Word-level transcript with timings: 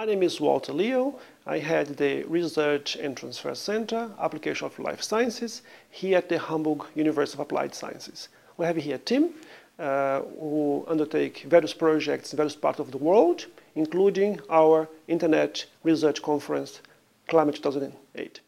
My 0.00 0.06
name 0.06 0.22
is 0.22 0.40
Walter 0.40 0.72
Leal. 0.72 1.20
I 1.44 1.58
head 1.58 1.98
the 1.98 2.22
Research 2.22 2.96
and 2.96 3.14
Transfer 3.14 3.54
Center, 3.54 4.10
Application 4.18 4.64
of 4.64 4.78
Life 4.78 5.02
Sciences, 5.02 5.60
here 5.90 6.16
at 6.16 6.30
the 6.30 6.38
Hamburg 6.38 6.86
University 6.94 7.36
of 7.36 7.40
Applied 7.40 7.74
Sciences. 7.74 8.30
We 8.56 8.64
have 8.64 8.76
here 8.76 8.94
a 8.94 8.98
team 8.98 9.34
uh, 9.78 10.22
who 10.22 10.86
undertake 10.88 11.44
various 11.50 11.74
projects 11.74 12.32
in 12.32 12.38
various 12.38 12.56
parts 12.56 12.78
of 12.78 12.92
the 12.92 12.96
world, 12.96 13.44
including 13.74 14.40
our 14.48 14.88
Internet 15.06 15.66
Research 15.82 16.22
Conference, 16.22 16.80
Climate 17.28 17.56
2008. 17.56 18.40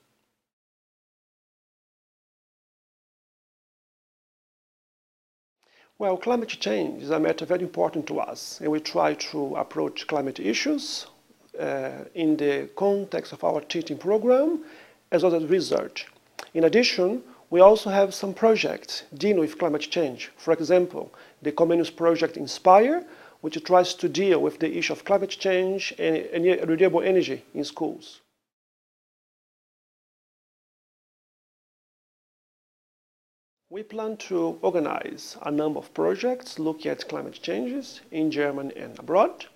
Well, 5.99 6.17
climate 6.17 6.49
change 6.49 7.03
is 7.03 7.11
a 7.11 7.21
matter 7.21 7.45
very 7.45 7.61
important 7.61 8.07
to 8.07 8.21
us, 8.21 8.59
and 8.63 8.73
we 8.73 8.81
try 8.81 9.13
to 9.13 9.57
approach 9.57 10.07
climate 10.07 10.41
issues 10.41 11.09
Uh, 11.59 12.05
in 12.15 12.35
the 12.39 12.71
context 12.77 13.31
of 13.35 13.45
our 13.45 13.61
teaching 13.61 13.99
program 13.99 14.65
as 15.11 15.23
well 15.23 15.35
as 15.35 15.45
research. 15.45 16.07
In 16.55 16.65
addition, 16.65 17.23
we 17.51 17.61
also 17.61 17.91
have 17.91 18.15
some 18.15 18.33
projects 18.33 19.03
dealing 19.13 19.41
with 19.41 19.59
climate 19.59 19.83
change. 19.83 20.31
For 20.39 20.55
example, 20.55 21.13
the 21.43 21.53
Comenius 21.53 21.95
project 21.95 22.39
Inspire, 22.39 23.05
which 23.43 23.63
tries 23.65 23.93
to 23.97 24.09
deal 24.09 24.41
with 24.41 24.61
the 24.61 24.79
issue 24.79 24.95
of 24.95 25.05
climate 25.05 25.29
change 25.29 25.93
and, 25.99 26.17
and 26.17 26.69
renewable 26.71 27.03
energy 27.03 27.45
in 27.53 27.65
schools. 27.65 28.23
We 33.69 33.83
plan 33.83 34.17
to 34.29 34.59
organize 34.63 35.37
a 35.43 35.51
number 35.51 35.81
of 35.81 35.93
projects 35.93 36.59
looking 36.59 36.91
at 36.91 37.07
climate 37.09 37.41
changes 37.43 38.01
in 38.11 38.31
Germany 38.31 38.73
and 38.75 38.99
abroad. 38.99 39.47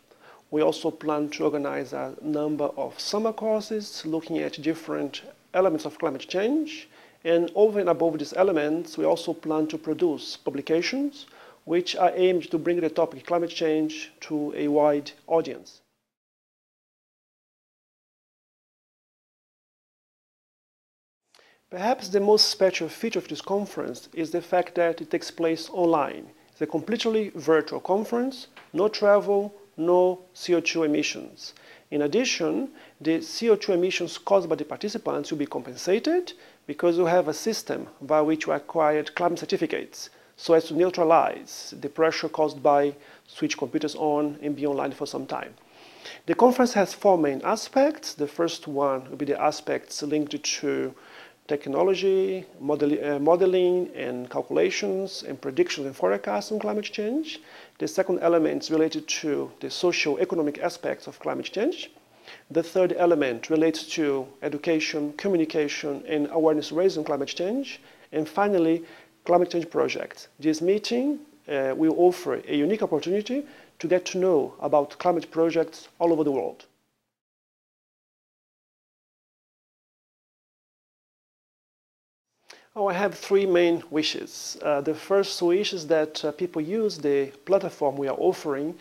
We 0.51 0.63
also 0.63 0.91
plan 0.91 1.29
to 1.31 1.45
organize 1.45 1.93
a 1.93 2.15
number 2.23 2.67
of 2.77 2.99
summer 3.01 3.33
courses 3.33 4.05
looking 4.07 4.39
at 4.39 4.63
different 4.63 5.23
elements 5.53 5.85
of 5.85 5.99
climate 5.99 6.27
change. 6.29 6.89
And 7.25 7.51
over 7.55 7.81
and 7.81 7.89
above 7.89 8.19
these 8.19 8.35
elements, 8.35 8.97
we 8.97 9.05
also 9.05 9.33
plan 9.33 9.67
to 9.69 9.79
produce 9.79 10.37
publications 10.37 11.27
which 11.65 11.97
are 11.97 12.13
aimed 12.15 12.49
to 12.51 12.59
bring 12.59 12.81
the 12.81 12.89
topic 12.89 13.27
climate 13.27 13.51
change 13.51 14.13
to 14.21 14.55
a 14.57 14.69
wide 14.69 15.11
audience. 15.27 15.81
Perhaps 21.69 22.11
the 22.11 22.21
most 22.21 22.51
special 22.51 22.89
feature 22.89 23.19
of 23.19 23.27
this 23.27 23.41
conference 23.41 24.09
is 24.15 24.31
the 24.31 24.41
fact 24.41 24.77
that 24.77 25.01
it 25.01 25.11
takes 25.11 25.33
place 25.33 25.69
online. 25.73 26.31
It's 26.53 26.63
a 26.63 26.67
completely 26.67 27.31
virtual 27.35 27.81
conference, 27.81 28.47
no 28.73 28.87
travel, 28.87 29.53
no 29.77 30.21
CO2 30.35 30.87
emissions. 30.87 31.55
In 31.91 32.03
addition, 32.03 32.71
the 33.01 33.19
CO2 33.19 33.75
emissions 33.75 34.19
caused 34.19 34.49
by 34.49 34.57
the 34.57 34.65
participants 34.65 35.31
will 35.31 35.39
be 35.39 35.47
compensated 35.47 36.33
because 36.67 36.99
we 36.99 37.05
have 37.05 37.29
a 37.29 37.35
system 37.35 37.89
by 38.01 38.21
which 38.21 38.47
we 38.47 38.55
acquired 38.55 39.15
climate 39.15 39.39
certificates 39.39 40.11
so 40.37 40.55
as 40.55 40.65
to 40.65 40.75
neutralize 40.75 41.75
the 41.81 41.89
pressure 41.89 42.29
caused 42.29 42.63
by 42.63 42.95
switch 43.27 43.57
computers 43.57 43.95
on 43.95 44.39
and 44.43 44.57
be 44.57 44.67
online 44.67 44.93
for 44.93 45.07
some 45.07 45.27
time. 45.27 45.55
The 46.27 46.35
conference 46.35 46.75
has 46.75 46.93
four 46.93 47.19
main 47.19 47.41
aspects. 47.43 48.15
The 48.15 48.29
first 48.29 48.69
one 48.69 49.09
will 49.11 49.17
be 49.17 49.25
the 49.25 49.41
aspects 49.41 50.03
linked 50.03 50.33
to 50.45 50.95
technology, 51.49 52.45
model, 52.61 52.93
uh, 53.05 53.19
modeling 53.19 53.91
and 53.95 54.31
calculations 54.31 55.23
and 55.27 55.41
predictions 55.41 55.87
and 55.87 55.97
forecasts 55.97 56.53
on 56.53 56.59
climate 56.59 56.85
change. 56.85 57.41
The 57.79 57.89
second 57.89 58.21
element 58.21 58.65
is 58.65 58.71
related 58.71 59.07
to 59.21 59.51
the 59.61 59.71
socio-economic 59.71 60.59
aspects 60.59 61.07
of 61.07 61.19
climate 61.19 61.47
change. 61.47 61.91
The 62.51 62.63
third 62.63 62.95
element 62.97 63.51
relates 63.51 63.85
to 63.95 64.27
education, 64.43 65.13
communication, 65.15 66.03
and 66.09 66.29
awareness 66.31 66.73
raising 66.73 67.05
climate 67.05 67.29
change. 67.29 67.81
And 68.13 68.29
finally, 68.29 68.85
climate 69.25 69.51
change 69.51 69.71
projects. 69.71 70.29
This 70.39 70.61
meeting 70.61 71.21
uh, 71.49 71.75
will 71.77 71.95
offer 71.99 72.41
a 72.49 72.57
unique 72.57 72.83
opportunity 72.83 73.47
to 73.79 73.89
get 73.89 74.05
to 74.07 74.19
know 74.19 74.55
about 74.61 74.99
climate 74.99 75.31
projects 75.31 75.89
all 75.99 76.13
over 76.13 76.25
the 76.25 76.33
world. 76.33 76.67
Oh, 82.79 82.89
I 82.89 82.93
have 82.93 83.15
three 83.15 83.47
main 83.47 83.83
wishes. 83.89 84.59
Uh, 84.61 84.83
the 84.83 84.95
first 84.95 85.41
wish 85.41 85.73
is 85.73 85.87
that 85.87 86.23
uh, 86.23 86.31
people 86.33 86.61
use 86.61 86.99
the 86.99 87.29
platform 87.47 87.97
we 87.97 88.07
are 88.07 88.19
offering 88.19 88.75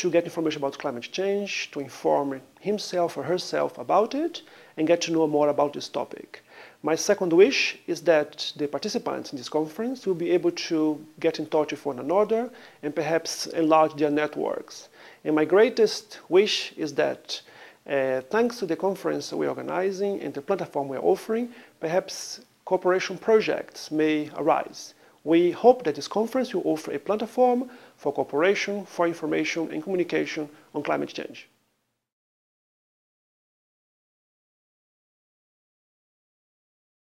to 0.00 0.10
get 0.10 0.24
information 0.24 0.62
about 0.62 0.78
climate 0.78 1.06
change, 1.12 1.70
to 1.72 1.80
inform 1.80 2.40
himself 2.60 3.18
or 3.18 3.24
herself 3.24 3.76
about 3.76 4.14
it, 4.14 4.40
and 4.78 4.86
get 4.86 5.02
to 5.02 5.12
know 5.12 5.26
more 5.26 5.50
about 5.50 5.74
this 5.74 5.90
topic. 5.90 6.42
My 6.82 6.94
second 6.94 7.34
wish 7.34 7.76
is 7.86 8.00
that 8.04 8.54
the 8.56 8.68
participants 8.68 9.32
in 9.32 9.36
this 9.36 9.50
conference 9.50 10.06
will 10.06 10.14
be 10.14 10.30
able 10.30 10.52
to 10.52 11.04
get 11.20 11.38
in 11.38 11.44
touch 11.44 11.72
with 11.72 11.84
one 11.84 11.98
another 11.98 12.48
and 12.82 12.94
perhaps 12.94 13.48
enlarge 13.48 13.96
their 13.96 14.10
networks. 14.10 14.88
And 15.24 15.36
my 15.36 15.44
greatest 15.44 16.20
wish 16.30 16.72
is 16.78 16.94
that 16.94 17.42
uh, 17.86 18.22
thanks 18.30 18.58
to 18.60 18.66
the 18.66 18.76
conference 18.76 19.30
we're 19.30 19.50
organizing 19.50 20.22
and 20.22 20.32
the 20.32 20.40
platform 20.40 20.88
we're 20.88 21.00
offering, 21.00 21.50
perhaps 21.80 22.40
cooperation 22.64 23.18
projects 23.18 23.90
may 23.90 24.30
arise. 24.36 24.94
We 25.24 25.52
hope 25.52 25.84
that 25.84 25.94
this 25.94 26.08
conference 26.08 26.54
will 26.54 26.66
offer 26.66 26.92
a 26.92 26.98
platform 26.98 27.70
for 27.96 28.12
cooperation, 28.12 28.84
for 28.86 29.06
information 29.06 29.70
and 29.70 29.82
communication 29.82 30.48
on 30.74 30.82
climate 30.82 31.10
change. 31.10 31.48